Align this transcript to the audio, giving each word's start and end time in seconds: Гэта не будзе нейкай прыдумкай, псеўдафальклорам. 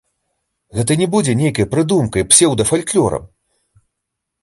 Гэта 0.77 0.91
не 1.01 1.07
будзе 1.17 1.35
нейкай 1.43 1.69
прыдумкай, 1.75 2.27
псеўдафальклорам. 2.33 3.33